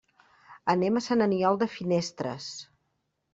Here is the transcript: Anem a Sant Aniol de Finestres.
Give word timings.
Anem 0.73 0.97
a 0.99 1.03
Sant 1.07 1.25
Aniol 1.25 1.59
de 1.65 1.67
Finestres. 1.75 2.49